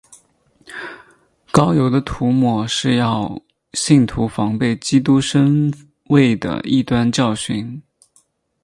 [1.51, 3.39] 膏油的涂抹是要
[3.73, 5.71] 信徒防备基督身
[6.05, 7.79] 位的异端教训。